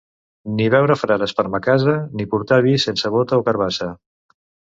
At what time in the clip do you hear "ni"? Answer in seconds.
0.53-0.69, 2.21-2.27